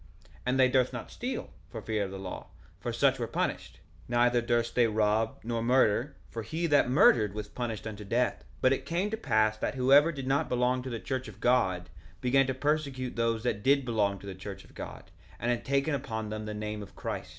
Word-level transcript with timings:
1:18 0.17 0.29
And 0.47 0.59
they 0.59 0.67
durst 0.67 0.93
not 0.93 1.11
steal, 1.11 1.51
for 1.69 1.79
fear 1.79 2.03
of 2.05 2.09
the 2.09 2.17
law, 2.17 2.47
for 2.79 2.91
such 2.91 3.19
were 3.19 3.27
punished; 3.27 3.81
neither 4.07 4.41
durst 4.41 4.73
they 4.73 4.87
rob, 4.87 5.39
nor 5.43 5.61
murder, 5.61 6.15
for 6.31 6.41
he 6.41 6.65
that 6.65 6.89
murdered 6.89 7.35
was 7.35 7.47
punished 7.47 7.85
unto 7.85 8.03
death. 8.03 8.37
1:19 8.39 8.43
But 8.61 8.73
it 8.73 8.85
came 8.87 9.11
to 9.11 9.17
pass 9.17 9.57
that 9.57 9.75
whosoever 9.75 10.11
did 10.11 10.25
not 10.25 10.49
belong 10.49 10.81
to 10.81 10.89
the 10.89 10.99
church 10.99 11.27
of 11.27 11.39
God 11.39 11.87
began 12.19 12.47
to 12.47 12.55
persecute 12.55 13.15
those 13.15 13.43
that 13.43 13.61
did 13.61 13.85
belong 13.85 14.17
to 14.17 14.25
the 14.25 14.33
church 14.33 14.63
of 14.63 14.73
God, 14.73 15.11
and 15.39 15.51
had 15.51 15.63
taken 15.63 15.93
upon 15.93 16.29
them 16.29 16.47
the 16.47 16.55
name 16.55 16.81
of 16.81 16.95
Christ. 16.95 17.29